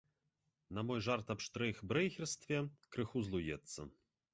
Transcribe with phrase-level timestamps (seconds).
[0.77, 2.63] На мой жарт аб штрэйкбрэхерстве
[2.97, 3.93] крыху злуецца.